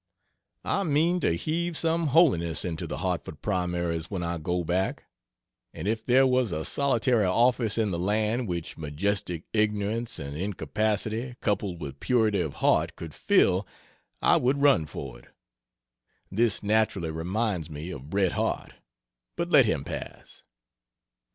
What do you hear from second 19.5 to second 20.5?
let him pass.